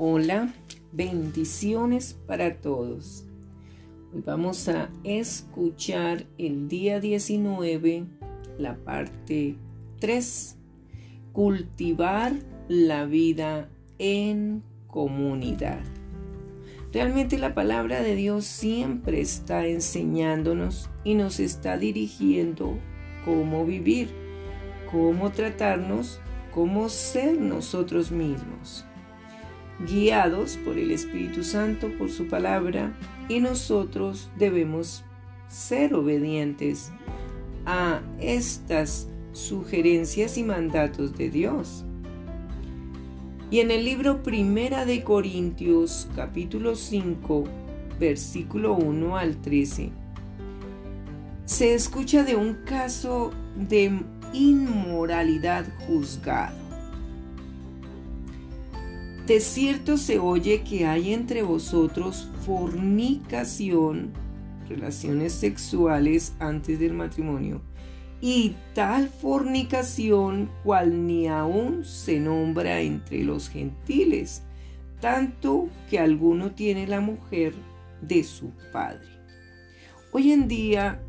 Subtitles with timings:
[0.00, 0.54] Hola,
[0.92, 3.24] bendiciones para todos.
[4.14, 8.04] Hoy vamos a escuchar el día 19,
[8.58, 9.56] la parte
[9.98, 10.56] 3,
[11.32, 12.32] cultivar
[12.68, 13.68] la vida
[13.98, 15.80] en comunidad.
[16.92, 22.78] Realmente la palabra de Dios siempre está enseñándonos y nos está dirigiendo
[23.24, 24.10] cómo vivir,
[24.92, 26.20] cómo tratarnos,
[26.52, 28.84] cómo ser nosotros mismos
[29.86, 32.92] guiados por el Espíritu Santo, por su palabra,
[33.28, 35.04] y nosotros debemos
[35.48, 36.90] ser obedientes
[37.66, 41.84] a estas sugerencias y mandatos de Dios.
[43.50, 47.44] Y en el libro Primera de Corintios, capítulo 5,
[47.98, 49.90] versículo 1 al 13,
[51.46, 54.02] se escucha de un caso de
[54.34, 56.67] inmoralidad juzgado
[59.28, 64.14] de cierto se oye que hay entre vosotros fornicación,
[64.70, 67.60] relaciones sexuales antes del matrimonio,
[68.22, 74.44] y tal fornicación cual ni aún se nombra entre los gentiles,
[74.98, 77.52] tanto que alguno tiene la mujer
[78.00, 79.08] de su padre.
[80.10, 81.02] Hoy en día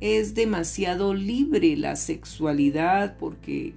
[0.00, 3.74] es demasiado libre la sexualidad porque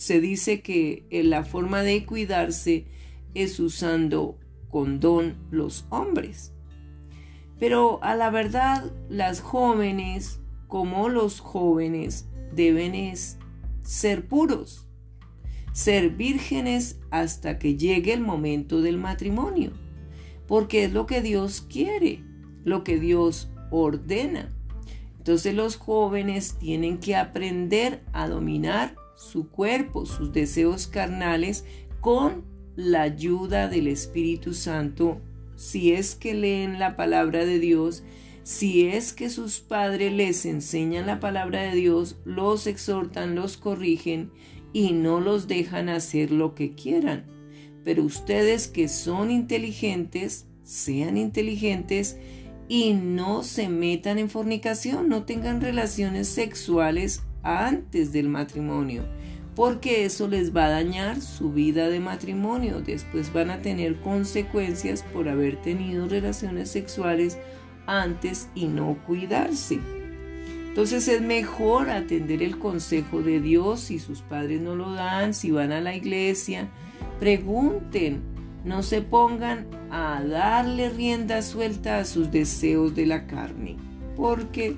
[0.00, 2.86] se dice que eh, la forma de cuidarse
[3.34, 4.38] es usando
[4.70, 6.54] condón los hombres.
[7.58, 13.14] Pero a la verdad, las jóvenes, como los jóvenes, deben
[13.82, 14.88] ser puros,
[15.74, 19.72] ser vírgenes hasta que llegue el momento del matrimonio,
[20.46, 22.24] porque es lo que Dios quiere,
[22.64, 24.50] lo que Dios ordena.
[25.18, 31.64] Entonces los jóvenes tienen que aprender a dominar su cuerpo, sus deseos carnales,
[32.00, 32.42] con
[32.74, 35.20] la ayuda del Espíritu Santo,
[35.56, 38.02] si es que leen la palabra de Dios,
[38.42, 44.32] si es que sus padres les enseñan la palabra de Dios, los exhortan, los corrigen
[44.72, 47.26] y no los dejan hacer lo que quieran.
[47.84, 52.16] Pero ustedes que son inteligentes, sean inteligentes
[52.68, 59.04] y no se metan en fornicación, no tengan relaciones sexuales antes del matrimonio,
[59.54, 62.80] porque eso les va a dañar su vida de matrimonio.
[62.80, 67.38] Después van a tener consecuencias por haber tenido relaciones sexuales
[67.86, 69.80] antes y no cuidarse.
[70.68, 75.50] Entonces es mejor atender el consejo de Dios si sus padres no lo dan, si
[75.50, 76.68] van a la iglesia.
[77.18, 78.22] Pregunten,
[78.64, 83.76] no se pongan a darle rienda suelta a sus deseos de la carne,
[84.16, 84.76] porque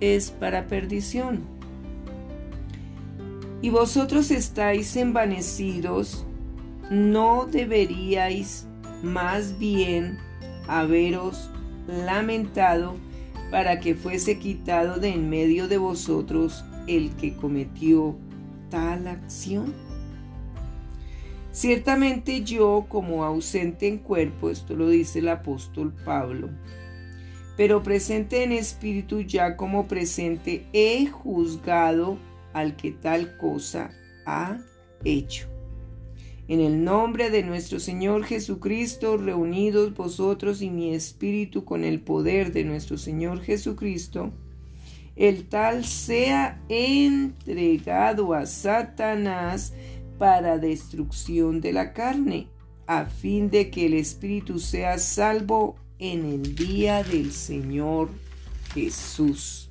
[0.00, 1.57] es para perdición.
[3.60, 6.24] Y vosotros estáis envanecidos,
[6.90, 8.66] ¿no deberíais
[9.02, 10.18] más bien
[10.68, 11.50] haberos
[11.86, 12.94] lamentado
[13.50, 18.16] para que fuese quitado de en medio de vosotros el que cometió
[18.70, 19.74] tal acción?
[21.50, 26.50] Ciertamente yo, como ausente en cuerpo, esto lo dice el apóstol Pablo,
[27.56, 32.18] pero presente en espíritu ya como presente, he juzgado
[32.52, 33.90] al que tal cosa
[34.26, 34.58] ha
[35.04, 35.48] hecho.
[36.48, 42.52] En el nombre de nuestro Señor Jesucristo, reunidos vosotros y mi espíritu con el poder
[42.52, 44.32] de nuestro Señor Jesucristo,
[45.14, 49.74] el tal sea entregado a Satanás
[50.16, 52.48] para destrucción de la carne,
[52.86, 58.08] a fin de que el espíritu sea salvo en el día del Señor
[58.72, 59.70] Jesús.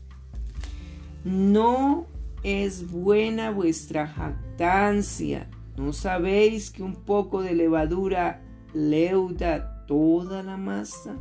[1.24, 2.06] No
[2.44, 5.50] es buena vuestra jactancia.
[5.76, 8.42] ¿No sabéis que un poco de levadura
[8.74, 11.18] leuda toda la masa?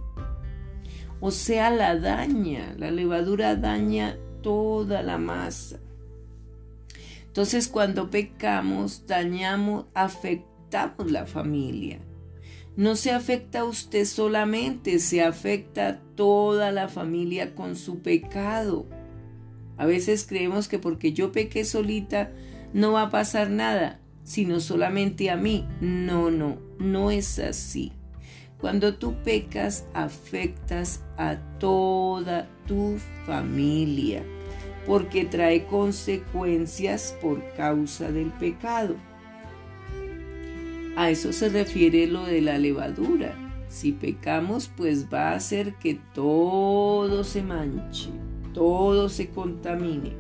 [1.21, 5.81] O sea, la daña, la levadura daña toda la masa.
[7.27, 12.01] Entonces cuando pecamos, dañamos, afectamos la familia.
[12.77, 18.87] No se afecta a usted solamente, se afecta a toda la familia con su pecado.
[19.77, 22.31] A veces creemos que porque yo pequé solita
[22.73, 25.67] no va a pasar nada, sino solamente a mí.
[25.81, 27.93] No, no, no es así.
[28.59, 32.97] Cuando tú pecas, afectas a toda tu
[33.27, 34.25] familia,
[34.87, 38.97] porque trae consecuencias por causa del pecado.
[40.97, 43.37] A eso se refiere lo de la levadura.
[43.69, 48.09] Si pecamos, pues va a hacer que todo se manche
[48.57, 50.15] todo se contamine.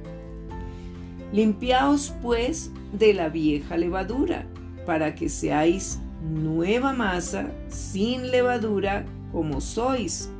[1.32, 4.46] Limpiaos pues de la vieja levadura,
[4.84, 10.30] para que seáis nueva masa sin levadura como sois,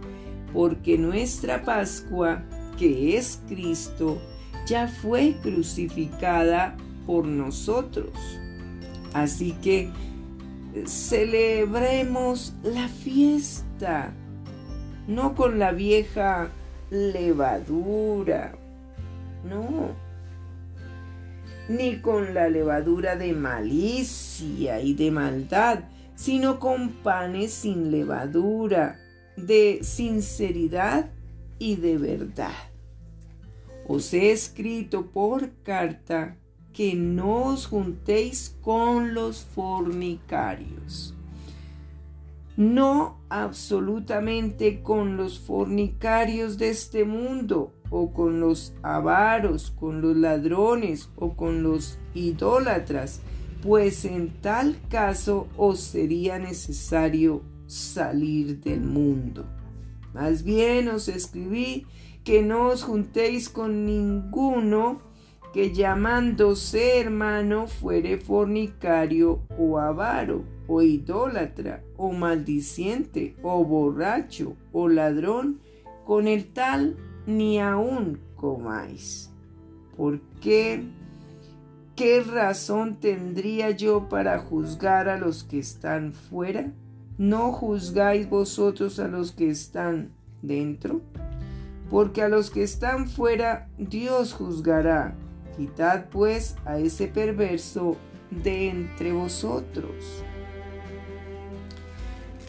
[0.53, 2.43] porque nuestra Pascua,
[2.79, 4.19] que es Cristo,
[4.67, 6.77] ya fue crucificada
[7.07, 8.13] por nosotros.
[9.15, 9.91] Así que
[10.85, 14.13] celebremos la fiesta,
[15.09, 16.51] no con la vieja
[16.91, 18.57] levadura,
[19.45, 19.91] no,
[21.69, 25.81] ni con la levadura de malicia y de maldad,
[26.15, 29.01] sino con panes sin levadura,
[29.37, 31.11] de sinceridad
[31.59, 32.55] y de verdad.
[33.89, 36.37] Os he escrito por carta
[36.73, 41.16] que no os juntéis con los fornicarios.
[42.57, 51.11] No absolutamente con los fornicarios de este mundo, o con los avaros, con los ladrones,
[51.17, 53.21] o con los idólatras,
[53.63, 59.45] pues en tal caso os sería necesario salir del mundo.
[60.15, 61.87] Más bien os escribí
[62.25, 65.01] que no os juntéis con ninguno
[65.53, 75.61] que llamándose hermano fuere fornicario o avaro o idólatra o maldiciente o borracho o ladrón,
[76.05, 76.97] con el tal
[77.27, 79.31] ni aún comáis.
[79.97, 80.85] ¿Por qué?
[81.97, 86.71] ¿Qué razón tendría yo para juzgar a los que están fuera?
[87.17, 90.13] ¿No juzgáis vosotros a los que están
[90.43, 91.01] dentro?
[91.91, 95.17] Porque a los que están fuera Dios juzgará.
[95.57, 97.97] Quitad pues a ese perverso
[98.31, 100.23] de entre vosotros.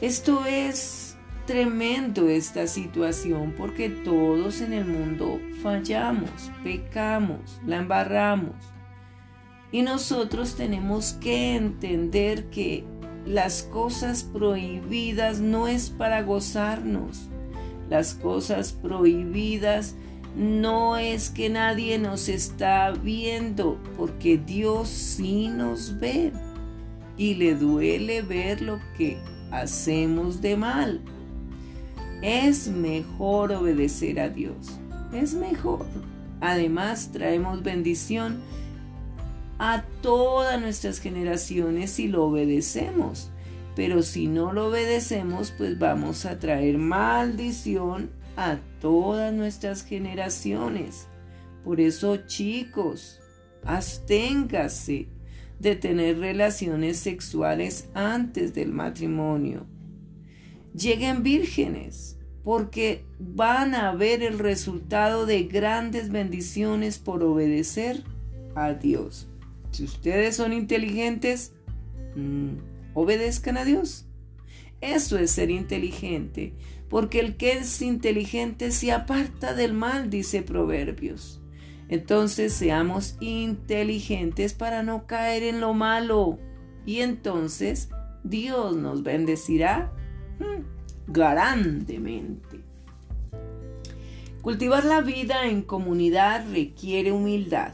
[0.02, 8.56] Esto es tremendo esta situación porque todos en el mundo fallamos, pecamos, la embarramos.
[9.72, 12.86] Y nosotros tenemos que entender que
[13.26, 17.30] las cosas prohibidas no es para gozarnos.
[17.90, 19.96] Las cosas prohibidas
[20.38, 26.32] no es que nadie nos está viendo, porque Dios sí nos ve
[27.18, 29.18] y le duele ver lo que
[29.52, 31.02] hacemos de mal.
[32.22, 34.80] Es mejor obedecer a Dios,
[35.12, 35.88] es mejor.
[36.40, 38.40] Además, traemos bendición
[39.58, 43.32] a todas nuestras generaciones si lo obedecemos.
[43.76, 51.08] Pero si no lo obedecemos, pues vamos a traer maldición a todas nuestras generaciones.
[51.66, 53.20] Por eso, chicos,
[53.66, 55.10] absténgase
[55.60, 59.66] de tener relaciones sexuales antes del matrimonio.
[60.74, 68.04] Lleguen vírgenes, porque van a ver el resultado de grandes bendiciones por obedecer
[68.56, 69.28] a Dios.
[69.72, 71.54] Si ustedes son inteligentes,
[72.16, 72.52] mm,
[72.94, 74.06] obedezcan a Dios.
[74.80, 76.54] Eso es ser inteligente,
[76.90, 81.42] porque el que es inteligente se aparta del mal, dice Proverbios.
[81.90, 86.38] Entonces seamos inteligentes para no caer en lo malo.
[86.86, 87.90] Y entonces
[88.24, 89.92] Dios nos bendecirá
[90.40, 92.62] mm, grandemente.
[94.42, 97.74] Cultivar la vida en comunidad requiere humildad.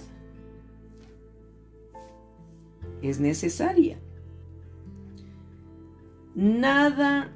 [3.01, 3.99] Es necesaria.
[6.35, 7.31] Nada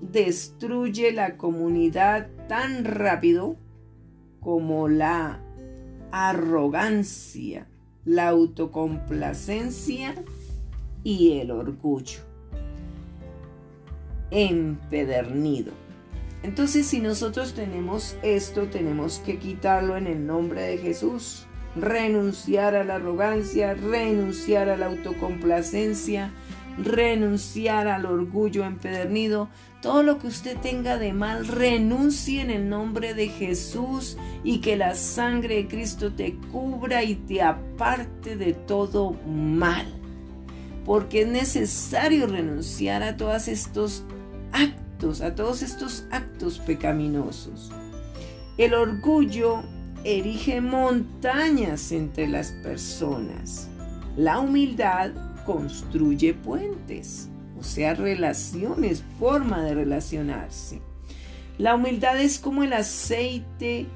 [0.00, 3.56] destruye la comunidad tan rápido
[4.40, 5.40] como la
[6.10, 7.68] arrogancia,
[8.04, 10.14] la autocomplacencia
[11.04, 12.20] y el orgullo.
[14.30, 15.72] Empedernido.
[16.42, 21.46] Entonces si nosotros tenemos esto, tenemos que quitarlo en el nombre de Jesús.
[21.76, 26.32] Renunciar a la arrogancia, renunciar a la autocomplacencia,
[26.78, 29.48] renunciar al orgullo empedernido,
[29.80, 34.76] todo lo que usted tenga de mal, renuncie en el nombre de Jesús y que
[34.76, 39.86] la sangre de Cristo te cubra y te aparte de todo mal.
[40.84, 44.04] Porque es necesario renunciar a todos estos
[44.52, 47.70] actos, a todos estos actos pecaminosos.
[48.58, 49.62] El orgullo
[50.04, 53.68] erige montañas entre las personas.
[54.16, 55.12] La humildad
[55.46, 57.28] construye puentes,
[57.60, 60.80] o sea, relaciones, forma de relacionarse.
[61.58, 63.86] La humildad es como el aceite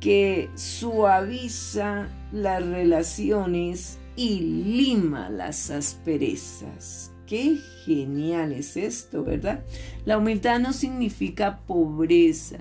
[0.00, 7.12] que suaviza las relaciones y lima las asperezas.
[7.28, 9.64] Qué genial es esto, ¿verdad?
[10.04, 12.58] La humildad no significa pobreza,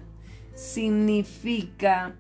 [0.53, 2.15] significa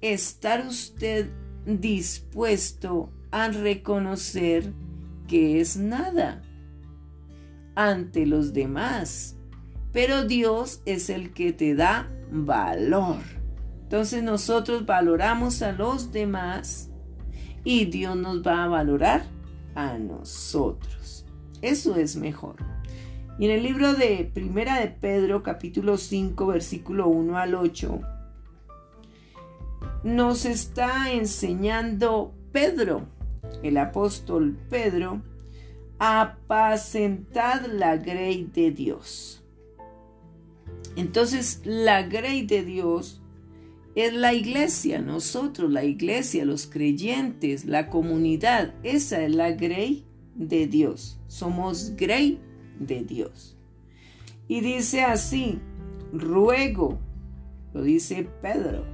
[0.00, 1.30] estar usted
[1.64, 4.72] dispuesto a reconocer
[5.28, 6.42] que es nada
[7.76, 9.36] ante los demás,
[9.92, 13.20] pero Dios es el que te da valor.
[13.82, 16.90] Entonces nosotros valoramos a los demás
[17.62, 19.24] y Dios nos va a valorar
[19.76, 21.24] a nosotros.
[21.62, 22.56] Eso es mejor.
[23.38, 28.00] Y en el libro de Primera de Pedro, capítulo 5, versículo 1 al 8,
[30.04, 33.02] nos está enseñando Pedro,
[33.62, 35.20] el apóstol Pedro,
[35.98, 39.42] apacentad la grey de Dios.
[40.96, 43.20] Entonces, la grey de Dios
[43.94, 48.74] es la iglesia, nosotros, la iglesia, los creyentes, la comunidad.
[48.82, 51.18] Esa es la grey de Dios.
[51.28, 52.40] Somos grey
[52.78, 53.56] de Dios.
[54.48, 55.58] Y dice así,
[56.12, 56.98] ruego,
[57.72, 58.84] lo dice Pedro,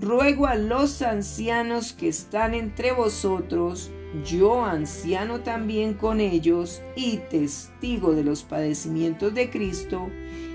[0.00, 3.90] ruego a los ancianos que están entre vosotros,
[4.24, 10.08] yo anciano también con ellos y testigo de los padecimientos de Cristo,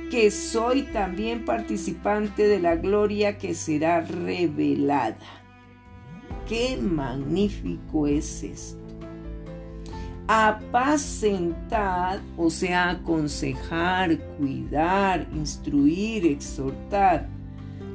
[0.10, 5.18] que soy también participante de la gloria que será revelada.
[6.48, 8.84] Qué magnífico es esto
[10.28, 17.28] apacentar, o sea, aconsejar, cuidar, instruir, exhortar,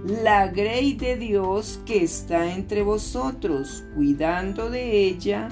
[0.05, 5.49] la grey de Dios que está entre vosotros, cuidando de ella,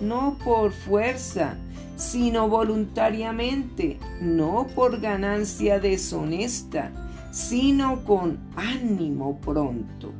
[0.00, 1.56] no por fuerza,
[1.96, 6.92] sino voluntariamente, no por ganancia deshonesta,
[7.32, 10.12] sino con ánimo pronto,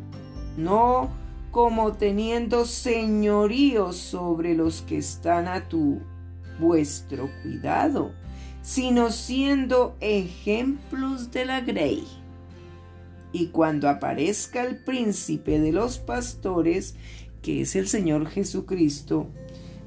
[0.56, 1.10] no
[1.50, 6.00] como teniendo señorío sobre los que están a tu
[6.58, 8.12] vuestro cuidado,
[8.60, 12.04] sino siendo ejemplos de la grey.
[13.32, 16.96] Y cuando aparezca el príncipe de los pastores,
[17.42, 19.28] que es el Señor Jesucristo,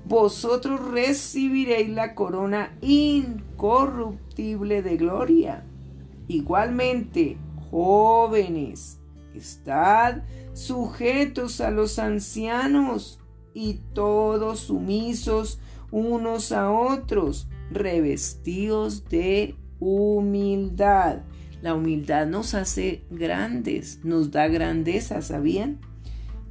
[0.05, 5.63] vosotros recibiréis la corona incorruptible de gloria.
[6.27, 7.37] Igualmente,
[7.69, 8.99] jóvenes,
[9.35, 13.19] estad sujetos a los ancianos
[13.53, 15.59] y todos sumisos
[15.91, 21.19] unos a otros, revestidos de humildad.
[21.61, 25.79] La humildad nos hace grandes, nos da grandeza, ¿sabían?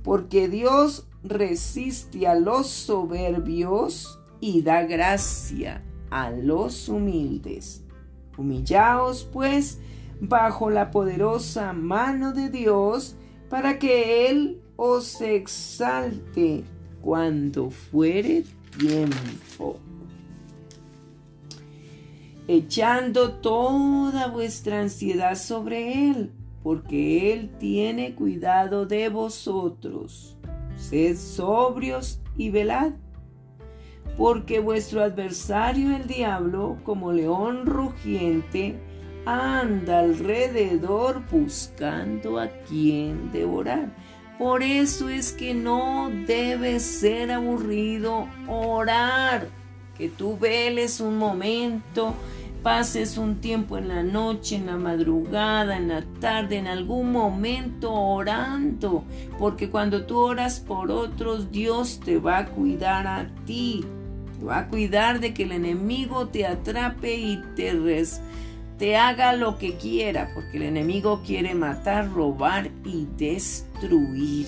[0.05, 7.83] Porque Dios resiste a los soberbios y da gracia a los humildes.
[8.39, 9.81] Humillaos, pues,
[10.21, 13.17] bajo la poderosa mano de Dios,
[13.49, 16.65] para que Él os exalte
[17.01, 18.45] cuando fuere
[18.79, 19.79] tiempo.
[22.53, 26.33] Echando toda vuestra ansiedad sobre Él,
[26.65, 30.37] porque Él tiene cuidado de vosotros.
[30.77, 32.95] Sed sobrios y velad,
[34.17, 38.81] porque vuestro adversario el diablo, como león rugiente,
[39.27, 43.95] anda alrededor buscando a quien devorar.
[44.41, 49.47] Por eso es que no debe ser aburrido orar,
[49.97, 52.15] que tú veles un momento,
[52.63, 57.93] pases un tiempo en la noche, en la madrugada, en la tarde, en algún momento
[57.93, 59.05] orando,
[59.39, 63.85] porque cuando tú oras por otros, Dios te va a cuidar a ti,
[64.39, 68.21] te va a cuidar de que el enemigo te atrape y te res
[68.81, 74.47] te haga lo que quiera, porque el enemigo quiere matar, robar y destruir.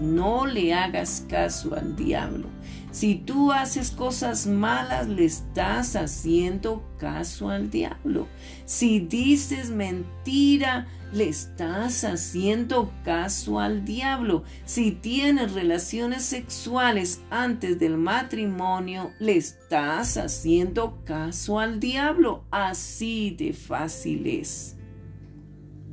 [0.00, 2.51] No le hagas caso al diablo.
[2.92, 8.28] Si tú haces cosas malas, le estás haciendo caso al diablo.
[8.66, 14.44] Si dices mentira, le estás haciendo caso al diablo.
[14.66, 22.44] Si tienes relaciones sexuales antes del matrimonio, le estás haciendo caso al diablo.
[22.50, 24.76] Así de fácil es.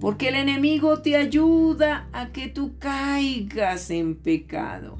[0.01, 4.98] Porque el enemigo te ayuda a que tú caigas en pecado,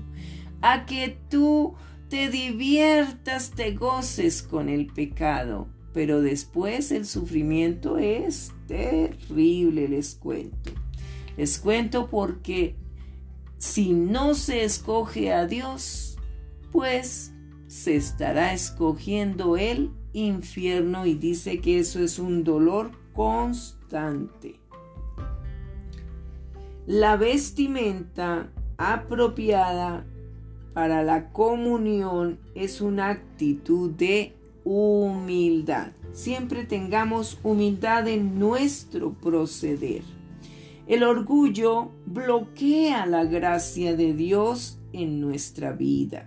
[0.62, 1.76] a que tú
[2.10, 10.72] te diviertas, te goces con el pecado pero después el sufrimiento es terrible, les cuento.
[11.36, 12.76] Les cuento porque
[13.58, 16.18] si no se escoge a Dios,
[16.72, 17.34] pues
[17.68, 24.60] se estará escogiendo el infierno y dice que eso es un dolor constante.
[26.86, 30.06] La vestimenta apropiada
[30.74, 34.34] para la comunión es una actitud de
[34.64, 35.92] humildad.
[36.14, 40.02] Siempre tengamos humildad en nuestro proceder.
[40.88, 46.26] El orgullo bloquea la gracia de Dios en nuestra vida.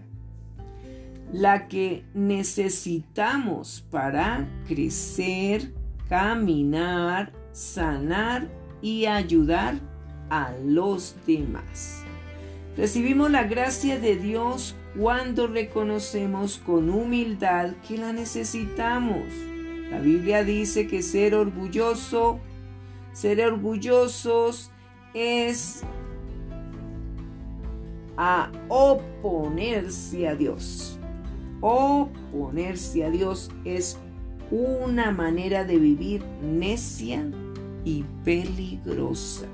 [1.33, 5.73] la que necesitamos para crecer,
[6.09, 8.49] caminar, sanar
[8.83, 9.81] y ayudar
[10.29, 12.05] a los demás.
[12.77, 19.25] Recibimos la gracia de Dios cuando reconocemos con humildad que la necesitamos.
[19.91, 22.41] La Biblia dice que ser orgulloso,
[23.13, 24.71] ser orgullosos
[25.13, 25.83] es
[28.17, 30.99] a oponerse a Dios.
[31.61, 33.99] Oponerse a Dios es
[34.51, 37.23] una manera de vivir necia
[37.85, 39.47] y peligrosa.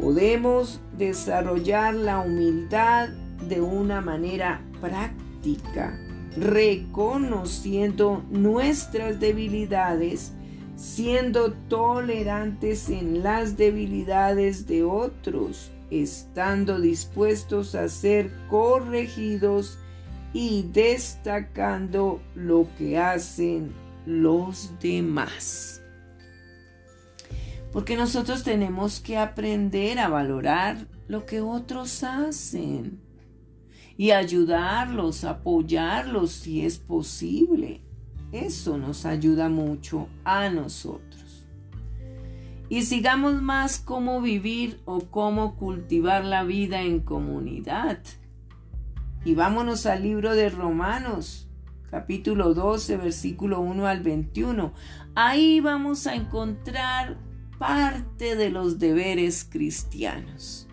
[0.00, 3.08] Podemos desarrollar la humildad
[3.48, 5.98] de una manera práctica,
[6.36, 10.32] reconociendo nuestras debilidades,
[10.76, 19.78] siendo tolerantes en las debilidades de otros, estando dispuestos a ser corregidos
[20.32, 23.72] y destacando lo que hacen
[24.06, 25.77] los demás.
[27.72, 33.00] Porque nosotros tenemos que aprender a valorar lo que otros hacen
[33.96, 37.82] y ayudarlos, apoyarlos si es posible.
[38.32, 41.46] Eso nos ayuda mucho a nosotros.
[42.70, 47.98] Y sigamos más cómo vivir o cómo cultivar la vida en comunidad.
[49.24, 51.48] Y vámonos al libro de Romanos,
[51.90, 54.72] capítulo 12, versículo 1 al 21.
[55.14, 57.16] Ahí vamos a encontrar
[57.58, 60.68] parte de los deberes cristianos.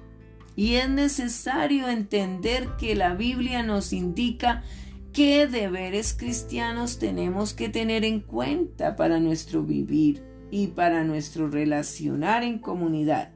[0.56, 4.64] Y es necesario entender que la Biblia nos indica
[5.12, 12.44] qué deberes cristianos tenemos que tener en cuenta para nuestro vivir y para nuestro relacionar
[12.44, 13.32] en comunidad.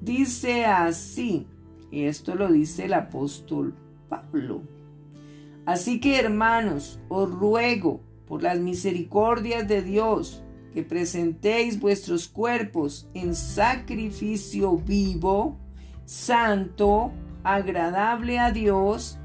[0.00, 1.46] Dice así,
[1.90, 3.74] y esto lo dice el apóstol
[4.08, 4.62] Pablo.
[5.64, 10.42] Así que hermanos, os ruego por las misericordias de Dios,
[10.76, 15.56] que presentéis vuestros cuerpos en sacrificio vivo,
[16.04, 17.12] santo,
[17.42, 19.16] agradable a Dios,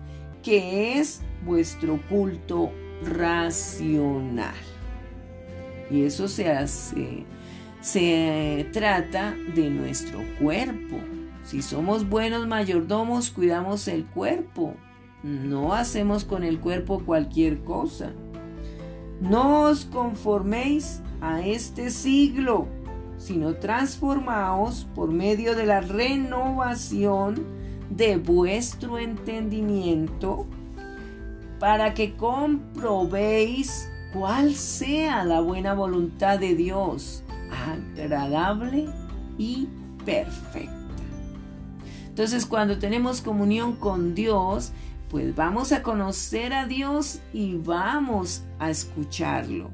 [0.43, 2.71] que es vuestro culto
[3.03, 4.55] racional.
[5.89, 7.25] Y eso se hace,
[7.81, 10.95] se trata de nuestro cuerpo.
[11.43, 14.73] Si somos buenos mayordomos, cuidamos el cuerpo.
[15.21, 18.13] No hacemos con el cuerpo cualquier cosa.
[19.21, 22.67] No os conforméis a este siglo,
[23.19, 27.45] sino transformaos por medio de la renovación
[27.91, 30.47] de vuestro entendimiento,
[31.59, 37.23] para que comprobéis cuál sea la buena voluntad de Dios,
[37.95, 38.89] agradable
[39.37, 39.67] y
[40.03, 40.71] perfecta.
[42.07, 44.71] Entonces cuando tenemos comunión con Dios,
[45.11, 49.69] pues vamos a conocer a Dios y vamos a escucharlo.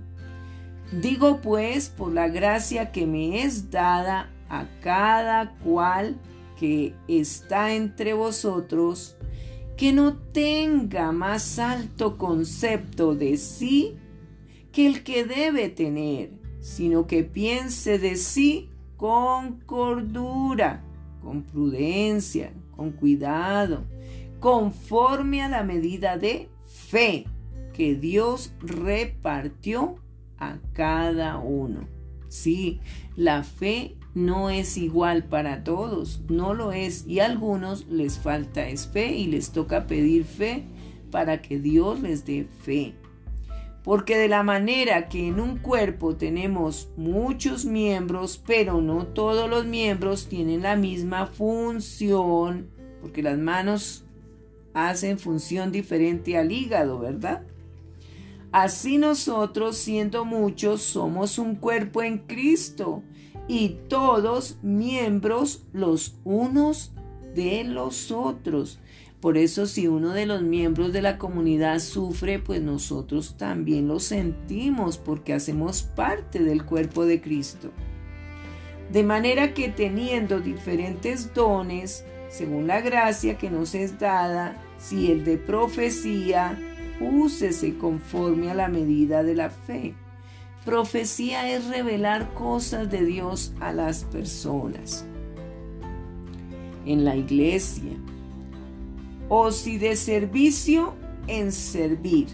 [0.92, 6.20] Digo pues, por la gracia que me es dada a cada cual
[6.60, 9.16] que está entre vosotros,
[9.78, 13.96] que no tenga más alto concepto de sí
[14.72, 20.84] que el que debe tener, sino que piense de sí con cordura,
[21.22, 23.84] con prudencia, con cuidado,
[24.40, 27.26] conforme a la medida de fe
[27.74, 29.96] que Dios repartió
[30.38, 31.88] a cada uno.
[32.28, 32.82] Sí,
[33.16, 38.68] la fe no es igual para todos, no lo es, y a algunos les falta
[38.68, 40.64] es fe y les toca pedir fe
[41.12, 42.96] para que Dios les dé fe.
[43.84, 49.66] Porque de la manera que en un cuerpo tenemos muchos miembros, pero no todos los
[49.66, 52.70] miembros tienen la misma función,
[53.00, 54.07] porque las manos
[54.78, 57.42] hacen función diferente al hígado, ¿verdad?
[58.52, 63.04] Así nosotros, siendo muchos, somos un cuerpo en Cristo
[63.48, 66.94] y todos miembros los unos
[67.34, 68.80] de los otros.
[69.20, 74.00] Por eso si uno de los miembros de la comunidad sufre, pues nosotros también lo
[74.00, 77.72] sentimos porque hacemos parte del cuerpo de Cristo.
[78.92, 85.24] De manera que teniendo diferentes dones, según la gracia que nos es dada, si el
[85.24, 86.58] de profecía,
[87.00, 89.94] úsese conforme a la medida de la fe.
[90.66, 95.06] Profecía es revelar cosas de Dios a las personas.
[96.86, 97.94] En la iglesia.
[99.30, 100.94] O si de servicio,
[101.28, 102.28] en servir.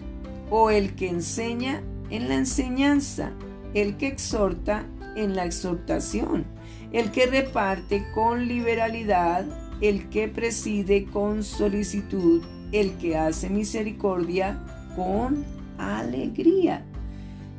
[0.50, 3.32] O el que enseña, en la enseñanza.
[3.74, 6.46] El que exhorta, en la exhortación.
[6.92, 9.46] El que reparte con liberalidad.
[9.84, 12.42] El que preside con solicitud
[12.72, 14.64] el que hace misericordia
[14.96, 15.44] con
[15.78, 16.86] alegría.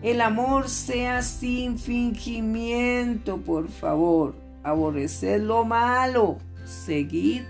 [0.00, 4.36] El amor sea sin fingimiento, por favor.
[4.62, 7.42] Aborreced lo malo, seguid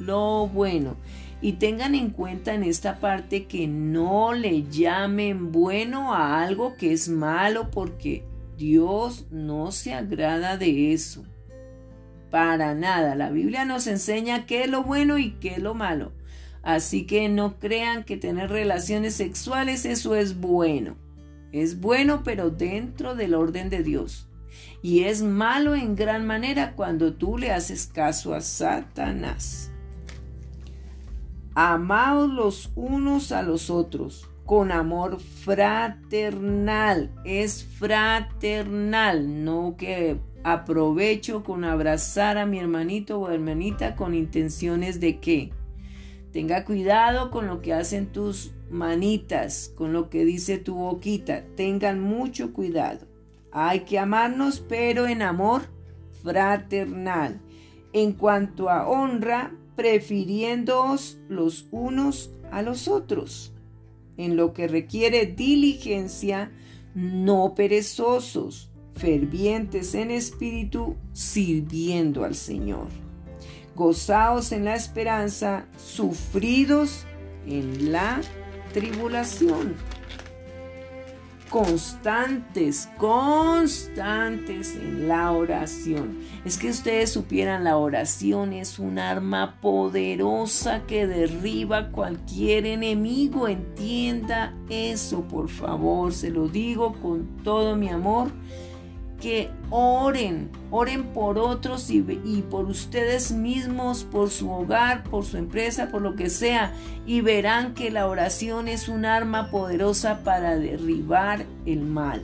[0.00, 0.96] lo bueno.
[1.40, 6.92] Y tengan en cuenta en esta parte que no le llamen bueno a algo que
[6.92, 8.24] es malo porque
[8.56, 11.24] Dios no se agrada de eso.
[12.36, 13.14] Para nada.
[13.14, 16.12] La Biblia nos enseña qué es lo bueno y qué es lo malo.
[16.62, 20.98] Así que no crean que tener relaciones sexuales eso es bueno.
[21.52, 24.28] Es bueno pero dentro del orden de Dios.
[24.82, 29.70] Y es malo en gran manera cuando tú le haces caso a Satanás.
[31.54, 37.10] Amaos los unos a los otros con amor fraternal.
[37.24, 45.18] Es fraternal, no que aprovecho con abrazar a mi hermanito o hermanita con intenciones de
[45.18, 45.50] que
[46.32, 51.42] tenga cuidado con lo que hacen tus manitas, con lo que dice tu boquita.
[51.56, 53.08] Tengan mucho cuidado.
[53.50, 55.62] Hay que amarnos, pero en amor
[56.22, 57.40] fraternal.
[57.92, 63.52] En cuanto a honra, prefiriéndoos los unos a los otros,
[64.16, 66.52] en lo que requiere diligencia,
[66.94, 72.88] no perezosos, fervientes en espíritu, sirviendo al Señor.
[73.74, 77.04] Gozaos en la esperanza, sufridos
[77.46, 78.20] en la
[78.72, 79.74] tribulación
[81.48, 86.18] constantes, constantes en la oración.
[86.44, 93.48] Es que ustedes supieran, la oración es un arma poderosa que derriba cualquier enemigo.
[93.48, 96.12] Entienda eso, por favor.
[96.12, 98.30] Se lo digo con todo mi amor
[99.20, 102.02] que oren, oren por otros y,
[102.50, 106.72] por ustedes mismos, por su hogar, por su empresa, por lo que sea,
[107.06, 112.22] y verán que la oración es un arma poderosa para derribar el mal.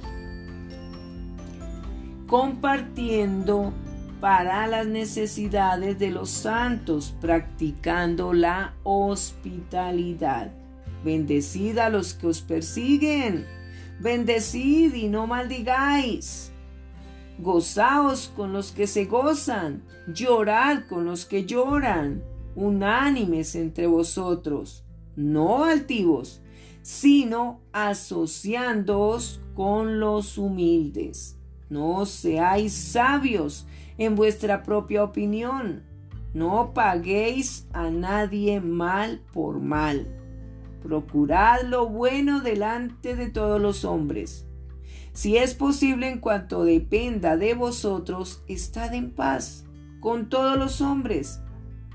[2.27, 3.73] Compartiendo
[4.21, 10.53] para las necesidades de los santos, practicando la hospitalidad.
[11.05, 13.45] Bendecid a los que os persiguen,
[13.99, 16.52] bendecid y no maldigáis
[17.39, 22.23] Gozaos con los que se gozan, llorad con los que lloran,
[22.55, 24.85] unánimes entre vosotros,
[25.17, 26.43] no altivos,
[26.83, 31.39] sino asociándoos con los humildes.
[31.71, 33.67] No seáis sabios
[33.97, 35.85] en vuestra propia opinión.
[36.35, 40.07] No paguéis a nadie mal por mal.
[40.83, 44.47] Procurad lo bueno delante de todos los hombres.
[45.13, 49.65] Si es posible en cuanto dependa de vosotros, estad en paz
[50.01, 51.41] con todos los hombres.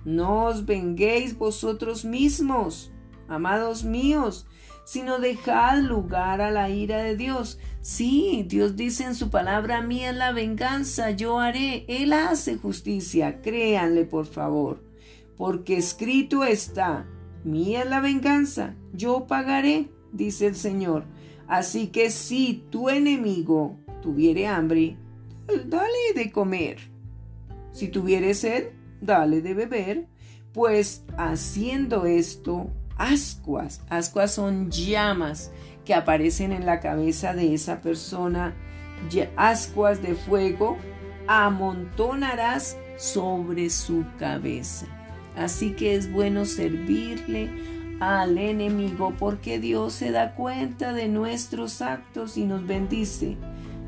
[0.05, 2.91] No os venguéis vosotros mismos,
[3.27, 4.47] amados míos,
[4.85, 7.59] sino dejad lugar a la ira de Dios.
[7.81, 14.05] Sí, Dios dice en su palabra, mía la venganza, yo haré, Él hace justicia, créanle
[14.05, 14.81] por favor,
[15.35, 17.05] porque escrito está,
[17.43, 21.03] mía la venganza, yo pagaré, dice el Señor.
[21.47, 24.97] Así que si tu enemigo tuviere hambre,
[25.65, 26.77] dale de comer.
[27.71, 28.69] Si tuviere sed,
[29.01, 30.07] dale de beber.
[30.53, 35.51] Pues haciendo esto, ascuas, ascuas son llamas
[35.85, 38.55] que aparecen en la cabeza de esa persona,
[39.37, 40.77] ascuas de fuego,
[41.27, 44.87] amontonarás sobre su cabeza.
[45.35, 47.49] Así que es bueno servirle
[47.99, 53.37] al enemigo porque Dios se da cuenta de nuestros actos y nos bendice.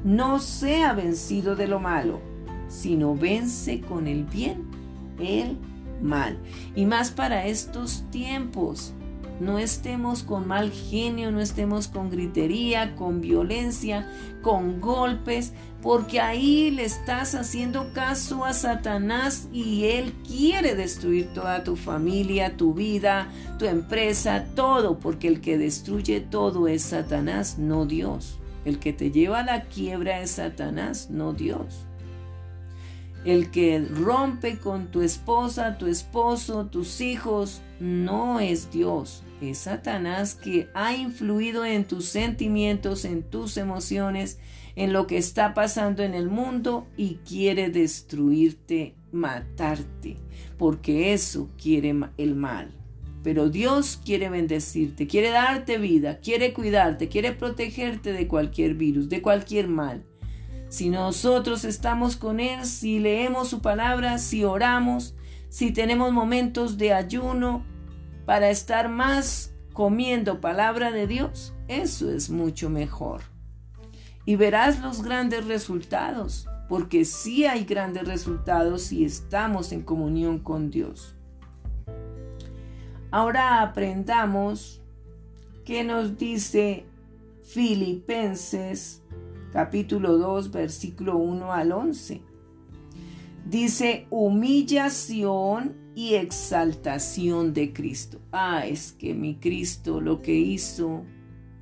[0.03, 2.19] No sea vencido de lo malo,
[2.67, 4.79] sino vence con el bien
[5.19, 5.57] el
[6.01, 6.37] mal.
[6.75, 8.93] Y más para estos tiempos.
[9.39, 14.05] No estemos con mal genio, no estemos con gritería, con violencia,
[14.41, 21.63] con golpes, porque ahí le estás haciendo caso a Satanás y él quiere destruir toda
[21.63, 27.85] tu familia, tu vida, tu empresa, todo, porque el que destruye todo es Satanás, no
[27.85, 28.39] Dios.
[28.65, 31.85] El que te lleva a la quiebra es Satanás, no Dios.
[33.23, 39.23] El que rompe con tu esposa, tu esposo, tus hijos, no es Dios.
[39.41, 44.39] Es Satanás que ha influido en tus sentimientos, en tus emociones,
[44.79, 50.15] en lo que está pasando en el mundo y quiere destruirte, matarte,
[50.57, 52.73] porque eso quiere el mal.
[53.21, 59.21] Pero Dios quiere bendecirte, quiere darte vida, quiere cuidarte, quiere protegerte de cualquier virus, de
[59.21, 60.05] cualquier mal.
[60.69, 65.13] Si nosotros estamos con Él, si leemos su palabra, si oramos,
[65.49, 67.65] si tenemos momentos de ayuno,
[68.25, 73.38] para estar más comiendo palabra de Dios, eso es mucho mejor.
[74.29, 80.69] Y verás los grandes resultados, porque sí hay grandes resultados si estamos en comunión con
[80.69, 81.15] Dios.
[83.09, 84.83] Ahora aprendamos
[85.65, 86.85] qué nos dice
[87.41, 89.01] Filipenses
[89.51, 92.21] capítulo 2 versículo 1 al 11.
[93.47, 98.21] Dice humillación y exaltación de Cristo.
[98.31, 101.03] Ah, es que mi Cristo lo que hizo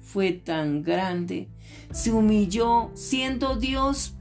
[0.02, 1.48] fue tan grande.
[1.92, 4.14] Se humilló siendo Dios.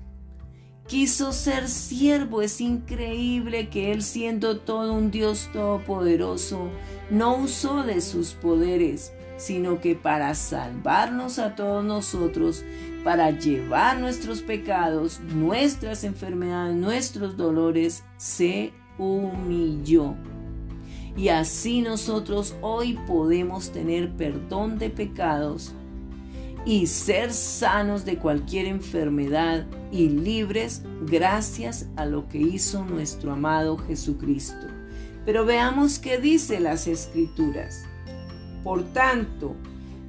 [0.86, 2.42] Quiso ser siervo.
[2.42, 6.68] Es increíble que Él siendo todo un Dios todopoderoso,
[7.10, 12.64] no usó de sus poderes, sino que para salvarnos a todos nosotros,
[13.04, 20.14] para llevar nuestros pecados, nuestras enfermedades, nuestros dolores, se humilló.
[21.16, 25.72] Y así nosotros hoy podemos tener perdón de pecados
[26.66, 33.78] y ser sanos de cualquier enfermedad y libres gracias a lo que hizo nuestro amado
[33.78, 34.66] Jesucristo.
[35.24, 37.84] Pero veamos qué dice las escrituras.
[38.64, 39.54] Por tanto,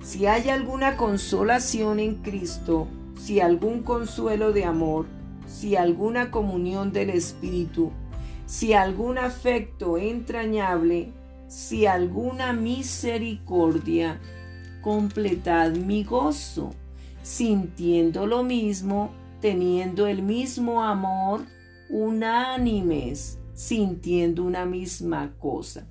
[0.02, 2.88] si hay alguna consolación en Cristo,
[3.20, 5.06] si algún consuelo de amor,
[5.46, 7.92] si alguna comunión del Espíritu,
[8.48, 11.12] si algún afecto entrañable,
[11.48, 14.20] si alguna misericordia,
[14.88, 16.70] completad mi gozo,
[17.22, 21.42] sintiendo lo mismo, teniendo el mismo amor,
[21.90, 25.90] unánimes, sintiendo una misma cosa.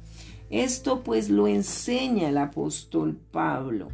[0.49, 3.89] Esto pues lo enseña el apóstol Pablo.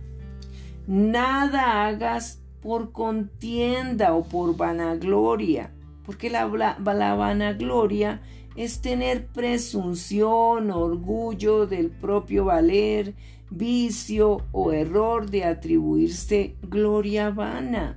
[0.87, 5.75] Nada hagas por contienda o por vanagloria,
[6.07, 8.23] porque la, la, vanagloria
[8.55, 13.17] es tener presunción, orgullo del propio valer,
[13.57, 17.97] vicio o error de atribuirse gloria vana,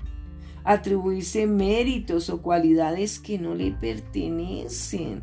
[0.64, 5.22] atribuirse méritos o cualidades que no le pertenecen.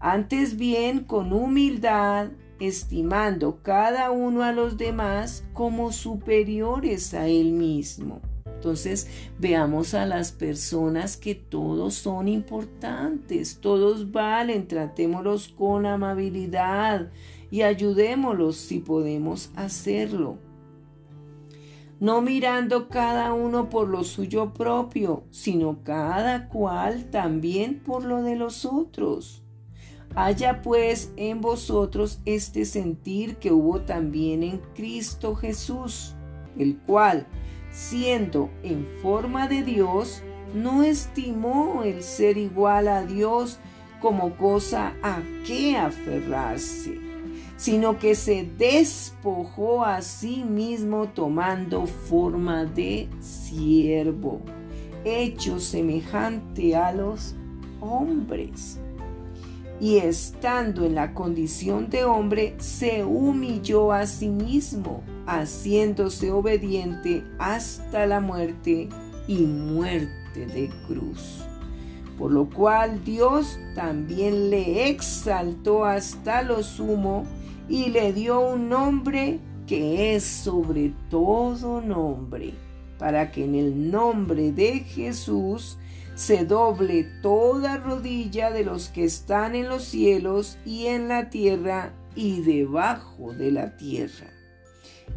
[0.00, 2.28] Antes bien, con humildad,
[2.60, 8.20] estimando cada uno a los demás como superiores a él mismo.
[8.44, 9.06] Entonces
[9.38, 17.10] veamos a las personas que todos son importantes, todos valen, tratémoslos con amabilidad
[17.50, 20.38] y ayudémoslos si podemos hacerlo.
[21.98, 28.36] No mirando cada uno por lo suyo propio, sino cada cual también por lo de
[28.36, 29.42] los otros.
[30.14, 36.14] Haya pues en vosotros este sentir que hubo también en Cristo Jesús,
[36.58, 37.26] el cual,
[37.70, 40.22] siendo en forma de Dios,
[40.54, 43.58] no estimó el ser igual a Dios
[44.00, 46.98] como cosa a qué aferrarse,
[47.56, 54.40] sino que se despojó a sí mismo tomando forma de siervo,
[55.04, 57.34] hecho semejante a los
[57.80, 58.78] hombres
[59.80, 68.06] y estando en la condición de hombre, se humilló a sí mismo, haciéndose obediente hasta
[68.06, 68.88] la muerte
[69.26, 71.42] y muerte de cruz.
[72.18, 77.24] Por lo cual Dios también le exaltó hasta lo sumo
[77.68, 82.54] y le dio un nombre que es sobre todo nombre,
[82.98, 85.78] para que en el nombre de Jesús
[86.14, 91.92] se doble toda rodilla de los que están en los cielos y en la tierra
[92.14, 94.30] y debajo de la tierra.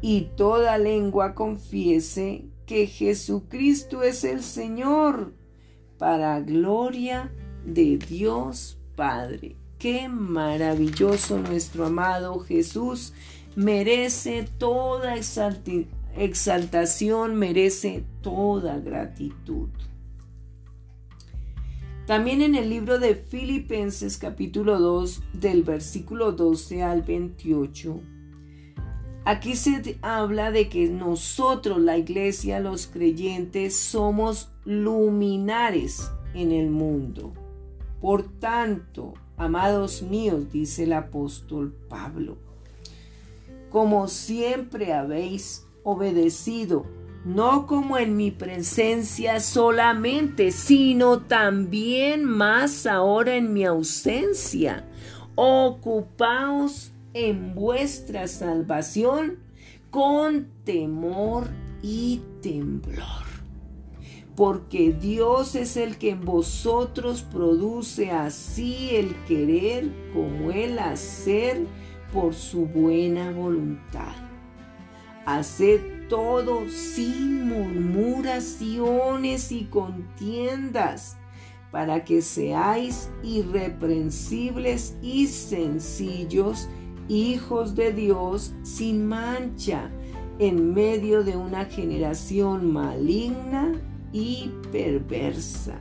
[0.01, 5.33] Y toda lengua confiese que Jesucristo es el Señor,
[5.97, 7.31] para gloria
[7.65, 9.58] de Dios Padre.
[9.79, 13.13] Qué maravilloso nuestro amado Jesús.
[13.55, 15.15] Merece toda
[16.17, 19.69] exaltación, merece toda gratitud.
[22.05, 28.01] También en el libro de Filipenses capítulo 2 del versículo 12 al 28,
[29.23, 37.31] aquí se habla de que nosotros, la iglesia, los creyentes, somos luminares en el mundo.
[38.01, 42.37] Por tanto, amados míos, dice el apóstol Pablo,
[43.69, 46.85] como siempre habéis obedecido,
[47.25, 54.87] no como en mi presencia solamente, sino también más ahora en mi ausencia.
[55.35, 59.39] Ocupaos en vuestra salvación
[59.91, 61.47] con temor
[61.81, 63.28] y temblor.
[64.39, 71.67] Porque Dios es el que en vosotros produce así el querer como el hacer
[72.13, 74.15] por su buena voluntad.
[75.25, 81.17] Haced todo sin murmuraciones y contiendas,
[81.69, 86.69] para que seáis irreprensibles y sencillos,
[87.09, 89.91] hijos de Dios sin mancha,
[90.39, 93.73] en medio de una generación maligna
[94.11, 95.75] y perversa,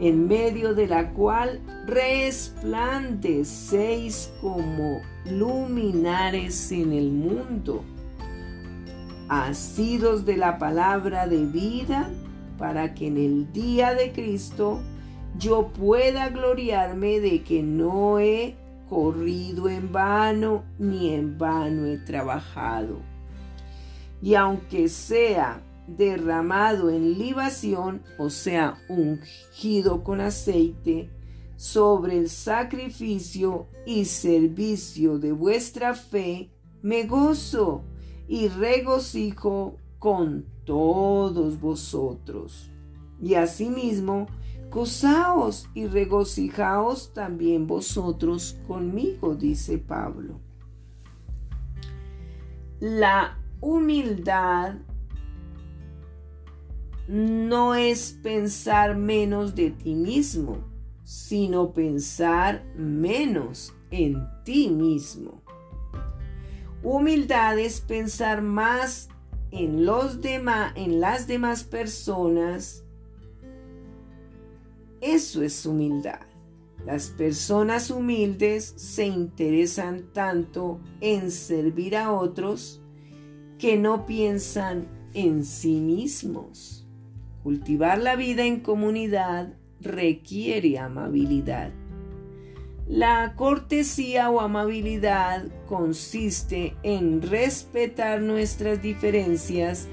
[0.00, 7.82] en medio de la cual resplandecéis como luminares en el mundo,
[9.28, 12.10] asidos de la palabra de vida,
[12.58, 14.80] para que en el día de Cristo
[15.38, 18.54] yo pueda gloriarme de que no he
[18.88, 22.98] corrido en vano, ni en vano he trabajado.
[24.20, 31.10] Y aunque sea derramado en libación, o sea, ungido con aceite,
[31.56, 36.50] sobre el sacrificio y servicio de vuestra fe,
[36.82, 37.84] me gozo
[38.26, 42.70] y regocijo con todos vosotros.
[43.20, 44.26] Y asimismo,
[44.70, 50.40] gozaos y regocijaos también vosotros conmigo, dice Pablo.
[52.80, 54.74] La humildad
[57.08, 60.58] no es pensar menos de ti mismo,
[61.04, 65.42] sino pensar menos en ti mismo.
[66.82, 69.08] Humildad es pensar más
[69.50, 72.84] en los demás, en las demás personas.
[75.00, 76.20] Eso es humildad.
[76.84, 82.80] Las personas humildes se interesan tanto en servir a otros
[83.58, 86.81] que no piensan en sí mismos.
[87.42, 91.72] Cultivar la vida en comunidad requiere amabilidad.
[92.86, 99.88] La cortesía o amabilidad consiste en respetar nuestras diferencias,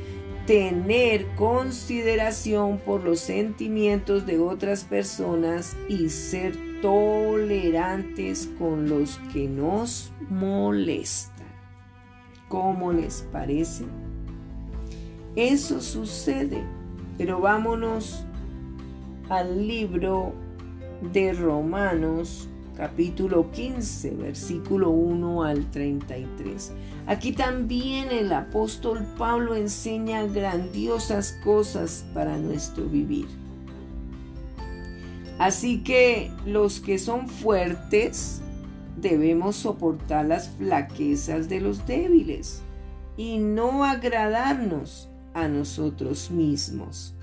[0.46, 10.12] tener consideración por los sentimientos de otras personas y ser tolerantes con los que nos
[10.30, 11.48] molestan.
[12.48, 13.86] ¿Cómo les parece?
[15.36, 16.79] Eso sucede
[17.20, 18.24] pero vámonos
[19.28, 20.34] al libro
[21.12, 26.72] de Romanos capítulo 15, versículo 1 al 33.
[27.08, 33.28] Aquí también el apóstol Pablo enseña grandiosas cosas para nuestro vivir.
[35.40, 38.42] Así que los que son fuertes
[38.96, 42.62] debemos soportar las flaquezas de los débiles
[43.18, 47.14] y no agradarnos a nosotros mismos.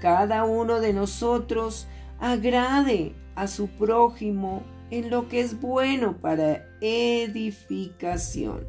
[0.00, 1.86] Cada uno de nosotros
[2.18, 8.66] agrade a su prójimo en lo que es bueno para edificación,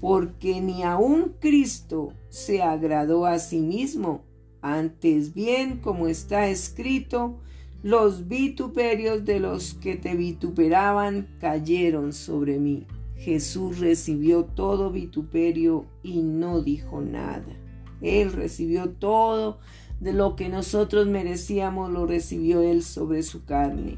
[0.00, 4.22] porque ni aun Cristo se agradó a sí mismo,
[4.60, 7.38] antes bien, como está escrito,
[7.82, 12.86] los vituperios de los que te vituperaban cayeron sobre mí.
[13.22, 17.56] Jesús recibió todo vituperio y no dijo nada.
[18.00, 19.60] Él recibió todo
[20.00, 23.96] de lo que nosotros merecíamos, lo recibió Él sobre su carne.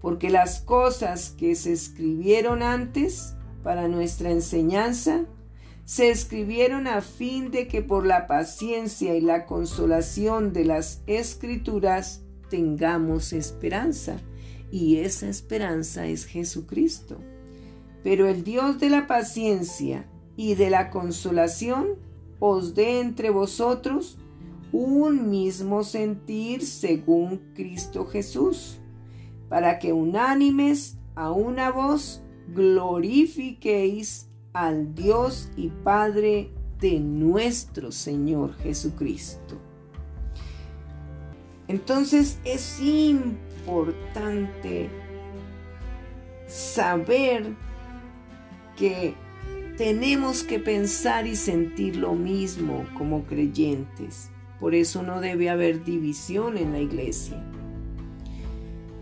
[0.00, 5.24] Porque las cosas que se escribieron antes para nuestra enseñanza,
[5.84, 12.22] se escribieron a fin de que por la paciencia y la consolación de las escrituras
[12.50, 14.20] tengamos esperanza.
[14.70, 17.18] Y esa esperanza es Jesucristo.
[18.02, 20.06] Pero el Dios de la paciencia
[20.36, 21.96] y de la consolación
[22.38, 24.18] os dé entre vosotros
[24.72, 28.78] un mismo sentir según Cristo Jesús,
[29.48, 32.22] para que unánimes a una voz
[32.54, 39.56] glorifiquéis al Dios y Padre de nuestro Señor Jesucristo.
[41.66, 44.88] Entonces es importante
[46.46, 47.54] saber
[48.78, 49.14] que
[49.76, 54.30] tenemos que pensar y sentir lo mismo como creyentes.
[54.60, 57.42] Por eso no debe haber división en la iglesia.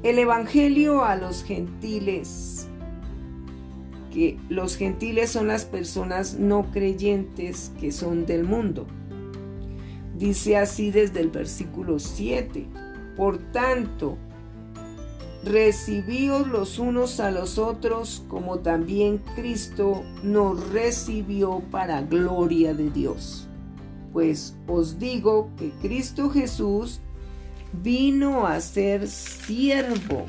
[0.03, 2.69] El Evangelio a los gentiles,
[4.13, 8.87] que los gentiles son las personas no creyentes que son del mundo.
[10.17, 12.67] Dice así desde el versículo 7.
[13.17, 14.19] Por tanto,
[15.47, 23.47] recibíos los unos a los otros como también Cristo nos recibió para gloria de Dios.
[24.13, 27.01] Pues os digo que Cristo Jesús
[27.73, 30.27] vino a ser siervo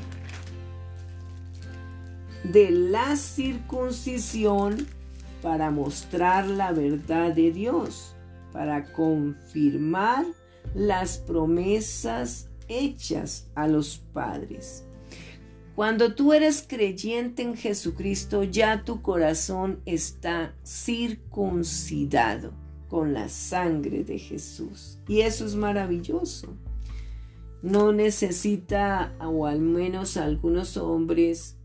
[2.44, 4.86] de la circuncisión
[5.42, 8.14] para mostrar la verdad de Dios,
[8.52, 10.24] para confirmar
[10.74, 14.87] las promesas hechas a los padres.
[15.78, 22.52] Cuando tú eres creyente en Jesucristo, ya tu corazón está circuncidado
[22.88, 24.98] con la sangre de Jesús.
[25.06, 26.56] Y eso es maravilloso.
[27.62, 31.56] No necesita, o al menos algunos hombres,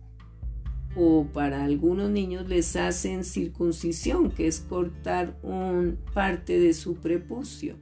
[0.96, 7.78] o para algunos niños les hacen circuncisión, que es cortar un parte de su prepucio.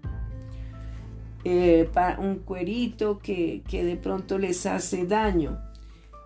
[1.43, 5.70] Eh, un cuerito que, que de pronto les hace daño.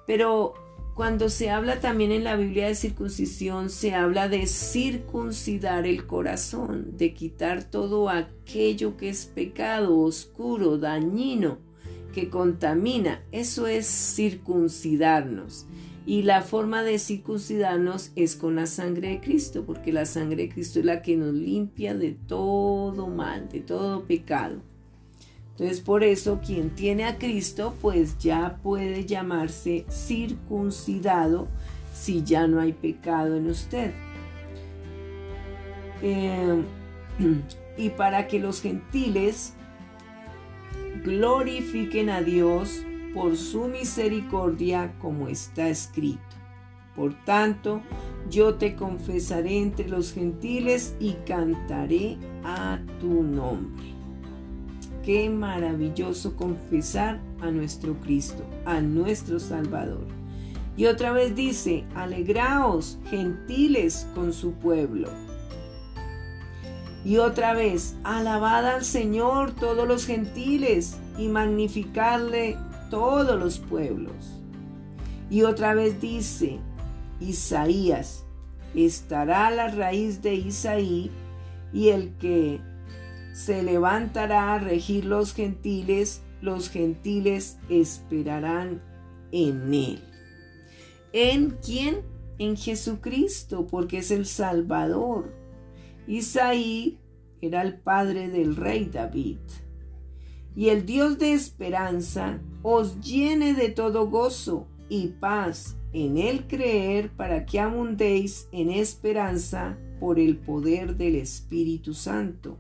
[0.06, 0.54] Pero
[0.96, 6.96] cuando se habla también en la Biblia de circuncisión, se habla de circuncidar el corazón,
[6.98, 11.58] de quitar todo aquello que es pecado, oscuro, dañino,
[12.14, 13.22] que contamina.
[13.34, 15.66] Eso es circuncidarnos.
[16.06, 20.50] Y la forma de circuncidarnos es con la sangre de Cristo, porque la sangre de
[20.50, 24.62] Cristo es la que nos limpia de todo mal, de todo pecado.
[25.58, 31.48] Entonces por eso quien tiene a Cristo pues ya puede llamarse circuncidado
[31.94, 33.94] si ya no hay pecado en usted.
[36.02, 36.62] Eh,
[37.78, 39.54] y para que los gentiles
[41.06, 42.82] glorifiquen a Dios
[43.14, 46.20] por su misericordia como está escrito.
[46.98, 47.82] Por tanto,
[48.30, 53.95] yo te confesaré entre los gentiles y cantaré a tu nombre.
[55.06, 60.08] Qué maravilloso confesar a nuestro Cristo, a nuestro Salvador.
[60.76, 65.10] Y otra vez dice, alegraos, gentiles, con su pueblo.
[67.06, 72.58] Y otra vez, alabad al Señor todos los gentiles y magnificadle
[72.90, 74.42] todos los pueblos.
[75.30, 76.58] Y otra vez dice,
[77.20, 78.26] Isaías,
[78.74, 81.12] estará la raíz de Isaí
[81.72, 82.60] y el que
[83.36, 88.82] se levantará a regir los gentiles, los gentiles esperarán
[89.34, 90.02] en él.
[91.12, 91.98] ¿En quién?
[92.38, 95.34] En Jesucristo, porque es el Salvador.
[96.08, 96.98] Isaí
[97.42, 99.40] era el padre del rey David.
[100.56, 107.12] Y el Dios de esperanza os llene de todo gozo y paz en el creer
[107.12, 112.60] para que abundéis en esperanza por el poder del Espíritu Santo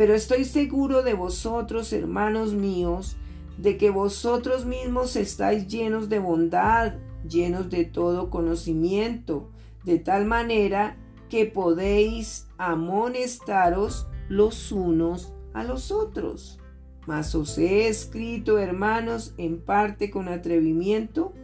[0.00, 3.18] pero estoy seguro de vosotros, hermanos míos,
[3.58, 6.94] de que vosotros mismos estáis llenos de bondad,
[7.28, 9.50] llenos de todo conocimiento,
[9.84, 10.96] de tal manera
[11.28, 16.58] que podéis amonestaros los unos a los otros.
[17.06, 21.34] Mas os he escrito, hermanos, en parte con atrevimiento,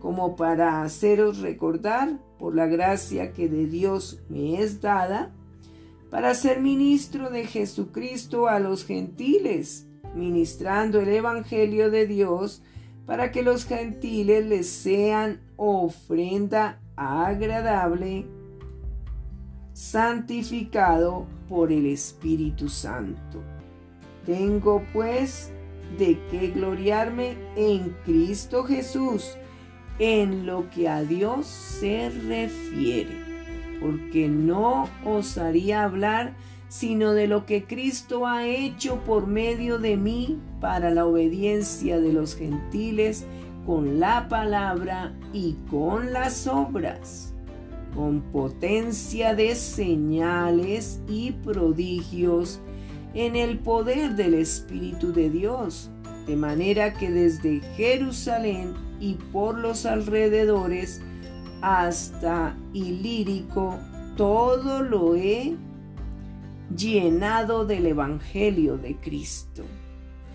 [0.00, 5.32] como para haceros recordar, por la gracia que de Dios me es dada,
[6.12, 12.62] para ser ministro de Jesucristo a los gentiles, ministrando el Evangelio de Dios,
[13.06, 18.26] para que los gentiles les sean ofrenda agradable,
[19.72, 23.42] santificado por el Espíritu Santo.
[24.26, 25.50] Tengo pues
[25.96, 29.38] de qué gloriarme en Cristo Jesús,
[29.98, 33.21] en lo que a Dios se refiere
[33.82, 36.34] porque no osaría hablar
[36.72, 42.14] sino de lo que Cristo ha hecho por medio de mí para la obediencia de
[42.14, 43.26] los gentiles
[43.66, 47.34] con la palabra y con las obras,
[47.94, 52.58] con potencia de señales y prodigios
[53.12, 55.90] en el poder del Espíritu de Dios,
[56.26, 61.02] de manera que desde Jerusalén y por los alrededores
[61.62, 63.78] hasta Ilírico,
[64.16, 65.56] todo lo he
[66.76, 69.62] llenado del Evangelio de Cristo.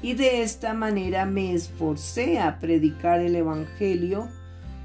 [0.02, 4.28] Y de esta manera me esforcé a predicar el Evangelio,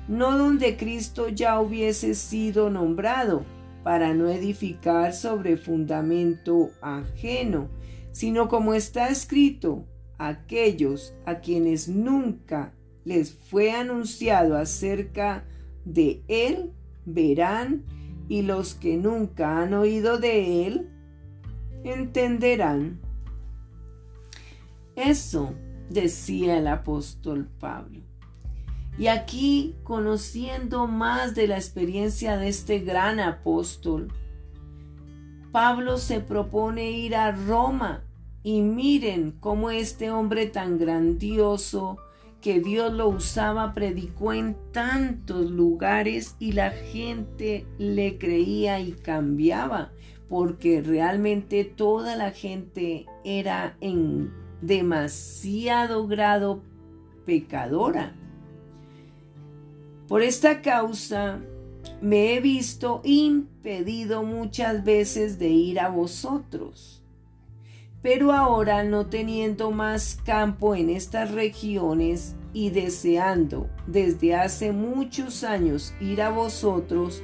[0.09, 3.45] no donde Cristo ya hubiese sido nombrado,
[3.83, 7.69] para no edificar sobre fundamento ajeno,
[8.13, 9.85] sino como está escrito,
[10.19, 12.73] aquellos a quienes nunca
[13.05, 15.45] les fue anunciado acerca
[15.85, 16.73] de él
[17.05, 17.85] verán
[18.29, 20.89] y los que nunca han oído de él
[21.85, 23.01] entenderán.
[24.97, 25.55] Eso
[25.89, 28.01] decía el apóstol Pablo.
[28.99, 34.13] Y aquí, conociendo más de la experiencia de este gran apóstol,
[35.51, 38.05] Pablo se propone ir a Roma
[38.43, 41.99] y miren cómo este hombre tan grandioso,
[42.43, 49.93] que Dios lo usaba, predicó en tantos lugares y la gente le creía y cambiaba,
[50.29, 56.63] porque realmente toda la gente era en demasiado grado
[57.25, 58.15] pecadora.
[60.09, 61.41] Por esta causa
[62.01, 67.02] me he visto impedido muchas veces de ir a vosotros
[68.03, 75.95] pero ahora no teniendo más campo en estas regiones y deseando desde hace muchos años
[76.01, 77.23] ir a vosotros,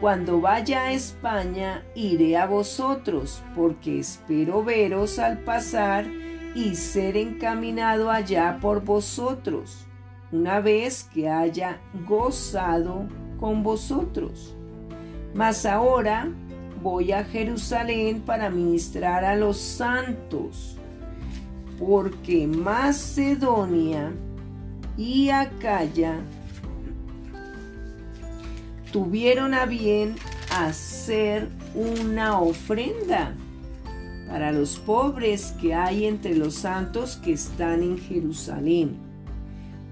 [0.00, 6.06] cuando vaya a España iré a vosotros, porque espero veros al pasar
[6.54, 9.86] y ser encaminado allá por vosotros,
[10.32, 13.06] una vez que haya gozado
[13.38, 14.56] con vosotros.
[15.34, 16.28] Mas ahora
[16.82, 20.76] voy a Jerusalén para ministrar a los santos,
[21.78, 24.12] porque Macedonia
[24.96, 26.20] y Acaya
[28.92, 30.16] tuvieron a bien
[30.50, 33.34] hacer una ofrenda
[34.28, 38.96] para los pobres que hay entre los santos que están en Jerusalén,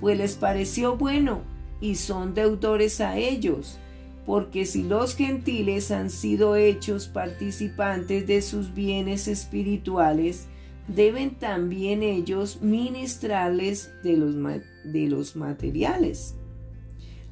[0.01, 1.41] pues les pareció bueno
[1.81, 3.79] y son deudores a ellos
[4.29, 10.49] porque si los gentiles han sido hechos participantes de sus bienes espirituales,
[10.87, 14.35] deben también ellos ministrarles de los,
[14.85, 16.37] de los materiales.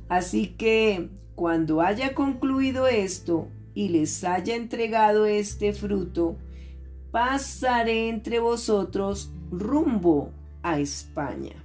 [0.08, 6.38] Así que cuando haya concluido esto y les haya entregado este fruto,
[7.10, 10.30] pasaré entre vosotros rumbo
[10.62, 11.62] a España.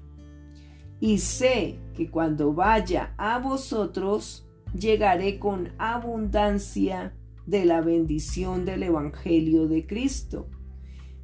[1.00, 7.14] Y sé que cuando vaya a vosotros, llegaré con abundancia
[7.46, 10.48] de la bendición del Evangelio de Cristo.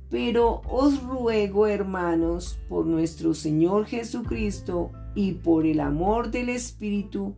[0.10, 7.36] Pero os ruego, hermanos, por nuestro Señor Jesucristo y por el amor del Espíritu,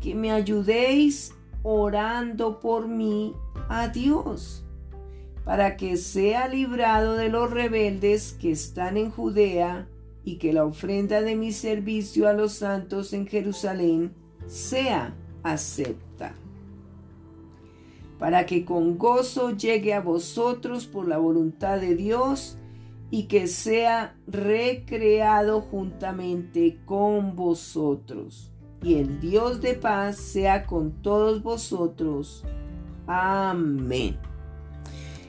[0.00, 3.34] que me ayudéis orando por mí
[3.68, 4.64] a Dios,
[5.44, 9.88] para que sea librado de los rebeldes que están en Judea
[10.24, 14.12] y que la ofrenda de mi servicio a los santos en Jerusalén
[14.46, 15.14] sea
[15.52, 16.34] acepta.
[18.18, 22.58] Para que con gozo llegue a vosotros por la voluntad de Dios
[23.10, 28.52] y que sea recreado juntamente con vosotros.
[28.82, 32.44] Y el Dios de paz sea con todos vosotros.
[33.06, 34.18] Amén.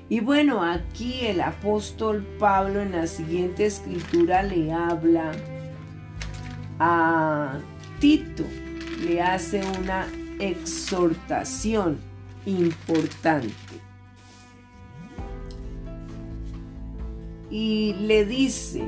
[0.09, 5.33] Y bueno, aquí el apóstol Pablo en la siguiente escritura le habla
[6.79, 7.59] a
[7.99, 8.45] Tito
[8.99, 10.07] le hace una
[10.39, 11.97] exhortación
[12.45, 13.53] importante.
[17.49, 18.83] Y le dice,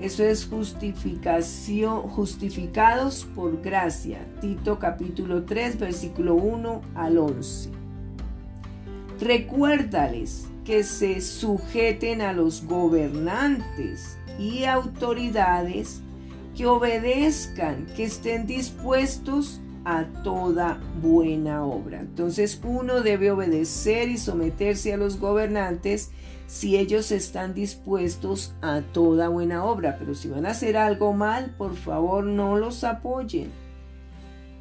[0.00, 4.26] eso es justificación, justificados por gracia.
[4.40, 7.70] Tito capítulo 3, versículo 1 al 11.
[9.20, 16.00] Recuérdales que se sujeten a los gobernantes y autoridades
[16.56, 22.00] que obedezcan, que estén dispuestos a toda buena obra.
[22.00, 26.10] Entonces uno debe obedecer y someterse a los gobernantes
[26.46, 29.96] si ellos están dispuestos a toda buena obra.
[29.98, 33.50] Pero si van a hacer algo mal, por favor no los apoyen.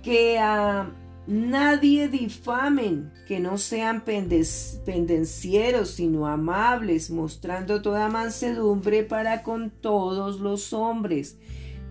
[0.02, 0.92] Que a
[1.28, 10.74] nadie difamen, que no sean pendencieros, sino amables, mostrando toda mansedumbre para con todos los
[10.74, 11.38] hombres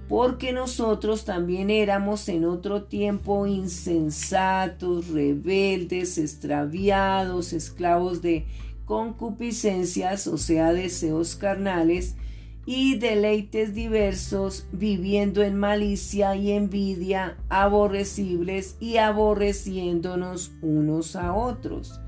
[0.08, 8.46] porque nosotros también éramos en otro tiempo insensatos, rebeldes, extraviados, esclavos de
[8.84, 12.16] concupiscencias, o sea, deseos carnales,
[12.64, 22.00] y deleites diversos, viviendo en malicia y envidia, aborrecibles y aborreciéndonos unos a otros.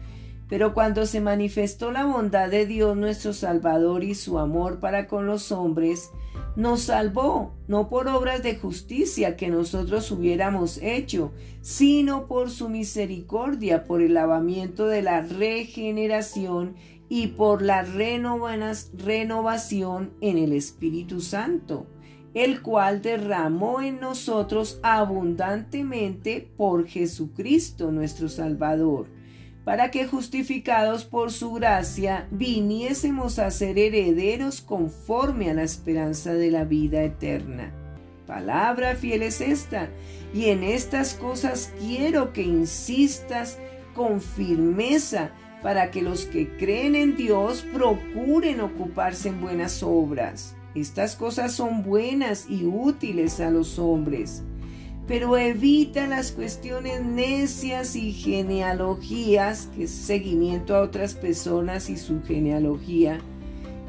[0.48, 5.26] Pero cuando se manifestó la bondad de Dios nuestro Salvador y su amor para con
[5.26, 6.10] los hombres,
[6.56, 11.32] nos salvó, no por obras de justicia que nosotros hubiéramos hecho,
[11.62, 16.74] sino por su misericordia, por el lavamiento de la regeneración
[17.08, 21.86] y por la renovación en el Espíritu Santo,
[22.34, 29.06] el cual derramó en nosotros abundantemente por Jesucristo nuestro Salvador
[29.64, 36.50] para que justificados por su gracia viniésemos a ser herederos conforme a la esperanza de
[36.50, 37.72] la vida eterna.
[38.26, 39.88] Palabra fiel es esta,
[40.32, 43.58] y en estas cosas quiero que insistas
[43.94, 45.30] con firmeza
[45.62, 50.56] para que los que creen en Dios procuren ocuparse en buenas obras.
[50.74, 54.42] Estas cosas son buenas y útiles a los hombres,
[55.06, 62.22] pero evita las cuestiones necias y genealogías, que es seguimiento a otras personas y su
[62.22, 63.20] genealogía,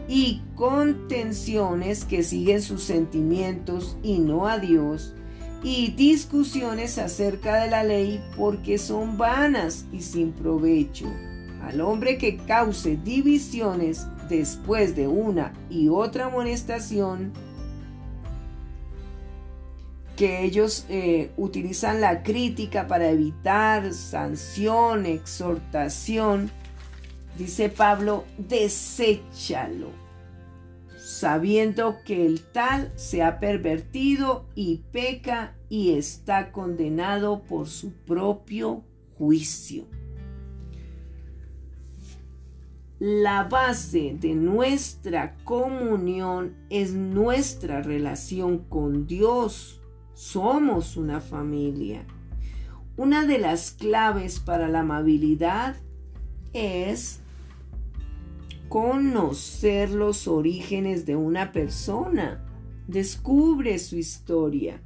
[0.07, 5.13] y contenciones que siguen sus sentimientos y no a Dios,
[5.63, 11.05] y discusiones acerca de la ley porque son vanas y sin provecho.
[11.63, 17.31] Al hombre que cause divisiones después de una y otra amonestación,
[20.15, 26.51] que ellos eh, utilizan la crítica para evitar sanción, exhortación,
[27.37, 29.89] dice Pablo, deséchalo,
[30.97, 38.83] sabiendo que el tal se ha pervertido y peca y está condenado por su propio
[39.17, 39.85] juicio.
[42.99, 49.81] La base de nuestra comunión es nuestra relación con Dios.
[50.15, 52.05] Somos una familia.
[52.95, 55.75] Una de las claves para la amabilidad
[56.53, 57.19] es
[58.69, 62.45] conocer los orígenes de una persona.
[62.87, 64.81] Descubre su historia.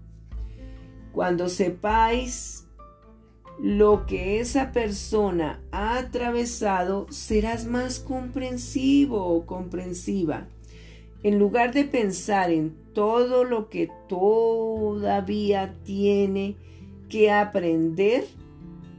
[1.11, 2.65] Cuando sepáis
[3.61, 10.47] lo que esa persona ha atravesado, serás más comprensivo o comprensiva.
[11.21, 16.58] En lugar de pensar en todo lo que todavía tiene
[17.08, 18.26] que aprender,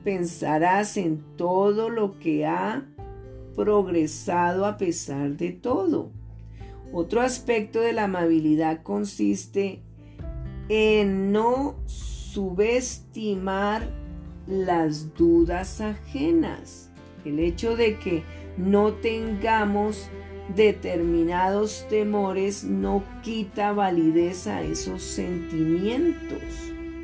[0.05, 2.86] pensarás en todo lo que ha
[3.55, 6.12] progresado a pesar de todo.
[6.94, 9.82] Otro aspecto de la amabilidad consiste
[10.70, 13.86] en no subestimar
[14.46, 16.90] las dudas ajenas.
[17.26, 18.22] El hecho de que
[18.57, 20.09] no tengamos
[20.57, 26.42] determinados temores no quita validez a esos sentimientos.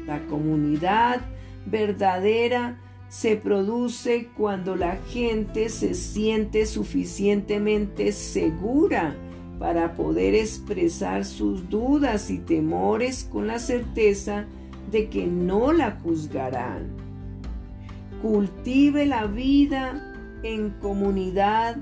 [0.06, 1.20] La comunidad
[1.66, 2.78] verdadera
[3.08, 9.16] se produce cuando la gente se siente suficientemente segura
[9.58, 14.46] para poder expresar sus dudas y temores con la certeza
[14.90, 16.88] de que no la juzgarán.
[18.22, 21.76] Cultive la vida en comunidad.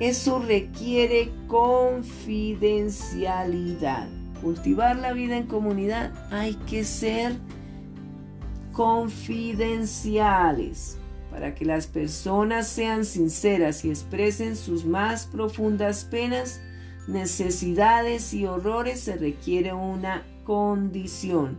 [0.00, 4.08] Eso requiere confidencialidad.
[4.40, 7.36] Cultivar la vida en comunidad hay que ser
[8.72, 10.96] confidenciales
[11.30, 16.62] para que las personas sean sinceras y expresen sus más profundas penas,
[17.06, 21.58] necesidades y horrores se requiere una condición,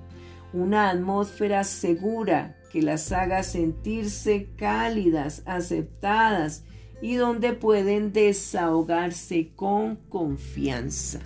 [0.51, 6.63] una atmósfera segura que las haga sentirse cálidas, aceptadas
[7.01, 11.21] y donde pueden desahogarse con confianza.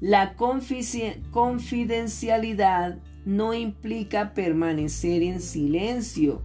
[0.00, 6.42] La confidencialidad no implica permanecer en silencio.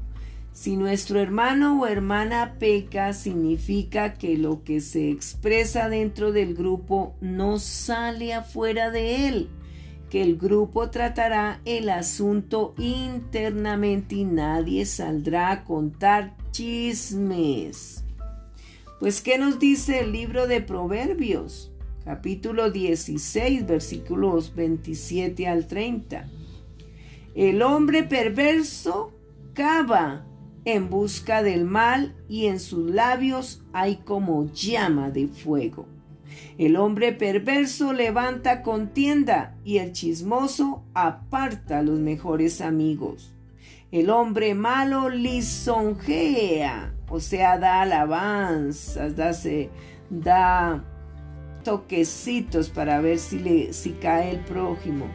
[0.51, 7.15] Si nuestro hermano o hermana peca, significa que lo que se expresa dentro del grupo
[7.21, 9.49] no sale afuera de él
[10.09, 18.05] que el grupo tratará el asunto internamente y nadie saldrá a contar chismes.
[19.01, 21.73] Pues, ¿qué nos dice el libro de Proverbios?
[22.05, 26.29] Capítulo 16, versículos 27 al 30.
[27.35, 29.11] El hombre perverso
[29.53, 30.25] cava
[30.63, 35.87] en busca del mal y en sus labios hay como llama de fuego.
[36.57, 43.34] El hombre perverso levanta contienda y el chismoso aparta los mejores amigos.
[43.95, 49.31] El hombre malo lisonjea, o sea, da alabanzas, da,
[50.09, 50.83] da
[51.63, 55.05] toquecitos para ver si, le, si cae el prójimo.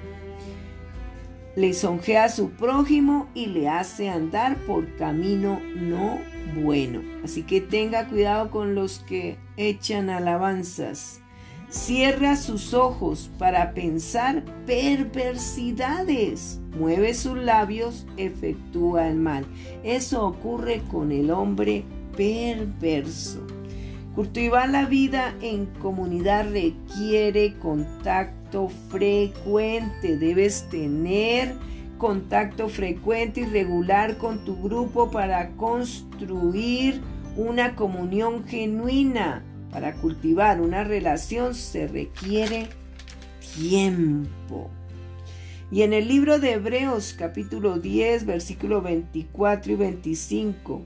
[1.56, 6.18] Lisonjea a su prójimo y le hace andar por camino no
[6.54, 7.02] bueno.
[7.22, 11.20] Así que tenga cuidado con los que echan alabanzas.
[11.68, 16.59] Cierra sus ojos para pensar perversidades.
[16.78, 19.44] Mueve sus labios, efectúa el mal.
[19.82, 21.84] Eso ocurre con el hombre
[22.16, 23.46] perverso.
[24.14, 30.16] Cultivar la vida en comunidad requiere contacto frecuente.
[30.16, 31.54] Debes tener
[31.98, 37.00] contacto frecuente y regular con tu grupo para construir
[37.36, 39.44] una comunión genuina.
[39.70, 42.68] Para cultivar una relación se requiere
[43.54, 44.70] tiempo.
[45.72, 50.82] Y en el libro de Hebreos capítulo 10 versículo 24 y 25.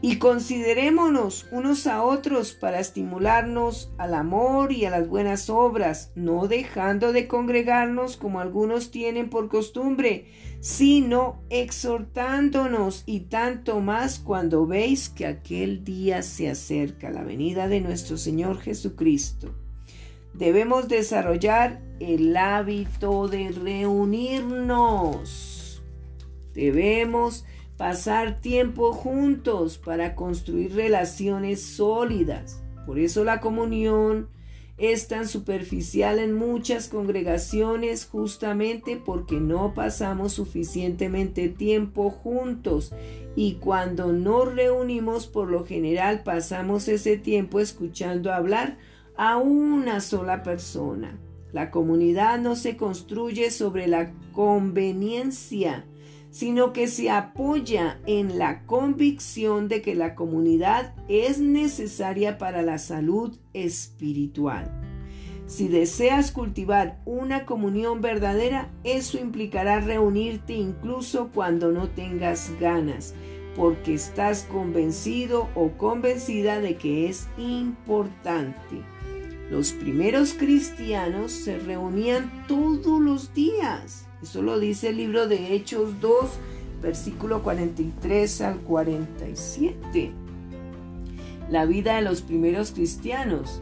[0.00, 6.46] y considerémonos unos a otros para estimularnos al amor y a las buenas obras, no
[6.46, 10.26] dejando de congregarnos como algunos tienen por costumbre,
[10.60, 17.80] sino exhortándonos y tanto más cuando veis que aquel día se acerca, la venida de
[17.80, 19.54] nuestro Señor Jesucristo.
[20.34, 24.60] Debemos desarrollar el hábito de reunirnos.
[26.54, 27.44] Debemos
[27.76, 32.60] pasar tiempo juntos para construir relaciones sólidas.
[32.84, 34.28] Por eso la comunión
[34.76, 42.92] es tan superficial en muchas congregaciones justamente porque no pasamos suficientemente tiempo juntos
[43.36, 48.76] y cuando nos reunimos por lo general pasamos ese tiempo escuchando hablar
[49.16, 51.18] a una sola persona.
[51.52, 55.86] La comunidad no se construye sobre la conveniencia,
[56.30, 62.78] sino que se apoya en la convicción de que la comunidad es necesaria para la
[62.78, 64.68] salud espiritual.
[65.46, 73.14] Si deseas cultivar una comunión verdadera, eso implicará reunirte incluso cuando no tengas ganas,
[73.54, 78.93] porque estás convencido o convencida de que es importante.
[79.50, 86.00] Los primeros cristianos se reunían todos los días eso lo dice el libro de Hechos
[86.00, 86.30] 2,
[86.80, 90.12] versículo 43 al 47.
[91.50, 93.60] La vida de los primeros cristianos.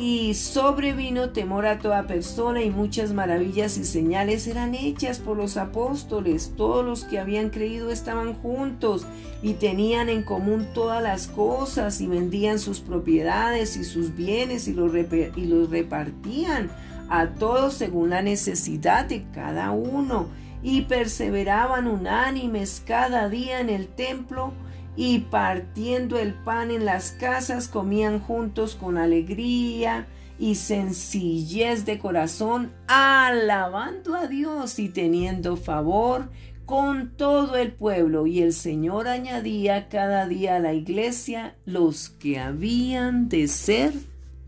[0.00, 5.58] Y sobrevino temor a toda persona y muchas maravillas y señales eran hechas por los
[5.58, 6.54] apóstoles.
[6.56, 9.06] Todos los que habían creído estaban juntos
[9.42, 14.72] y tenían en común todas las cosas y vendían sus propiedades y sus bienes y
[14.72, 16.70] los, y los repartían
[17.10, 20.28] a todos según la necesidad de cada uno,
[20.62, 24.54] y perseveraban unánimes cada día en el templo,
[24.96, 30.06] y partiendo el pan en las casas comían juntos con alegría
[30.38, 36.30] y sencillez de corazón, alabando a Dios y teniendo favor
[36.64, 38.26] con todo el pueblo.
[38.26, 43.92] Y el Señor añadía cada día a la iglesia los que habían de ser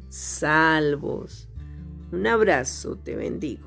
[0.08, 1.48] salvos.
[2.10, 3.66] Un abrazo, te bendigo.